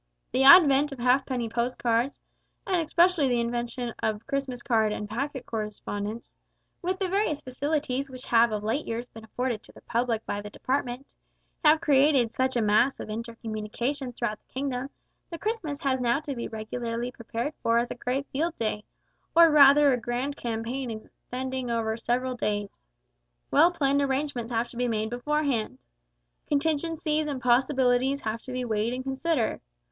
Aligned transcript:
The 0.31 0.41
advent 0.41 0.91
of 0.91 0.97
halfpenny 0.97 1.47
post 1.49 1.77
cards, 1.77 2.19
and 2.65 2.77
especially 2.81 3.27
the 3.29 3.39
invention 3.39 3.93
of 4.01 4.25
Christmas 4.25 4.63
card 4.63 4.91
and 4.91 5.07
packet 5.07 5.45
correspondence, 5.45 6.31
with 6.81 6.97
the 6.97 7.07
various 7.07 7.39
facilities 7.39 8.09
which 8.09 8.25
have 8.25 8.51
of 8.51 8.63
late 8.63 8.87
years 8.87 9.09
been 9.09 9.23
afforded 9.23 9.61
to 9.61 9.71
the 9.71 9.81
public 9.81 10.25
by 10.25 10.41
the 10.41 10.49
Department, 10.49 11.13
have 11.63 11.81
created 11.81 12.31
such 12.31 12.55
a 12.55 12.63
mass 12.63 12.99
of 12.99 13.11
inter 13.11 13.35
communication 13.35 14.11
throughout 14.11 14.39
the 14.39 14.51
kingdom, 14.51 14.89
that 15.29 15.39
Christmas 15.39 15.81
has 15.81 16.01
now 16.01 16.19
to 16.21 16.33
be 16.33 16.47
regularly 16.47 17.11
prepared 17.11 17.53
for 17.61 17.77
as 17.77 17.91
a 17.91 17.95
great 17.95 18.25
field 18.31 18.55
day, 18.55 18.83
or 19.35 19.51
rather 19.51 19.93
a 19.93 20.01
grand 20.01 20.35
campaign 20.35 20.89
extending 20.89 21.69
over 21.69 21.95
several 21.95 22.33
days. 22.33 22.79
Well 23.51 23.69
planned 23.71 24.01
arrangements 24.01 24.51
have 24.51 24.67
to 24.69 24.77
be 24.77 24.87
made 24.87 25.11
beforehand. 25.11 25.77
Contingencies 26.47 27.27
and 27.27 27.39
possibilities 27.39 28.21
have 28.21 28.41
to 28.41 28.51
be 28.51 28.65
weighed 28.65 28.93
and 28.95 29.03
considered. 29.03 29.61